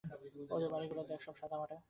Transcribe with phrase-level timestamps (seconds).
[0.49, 1.75] ওদের বাড়ীগুলো দেখ সব সাদামাটা।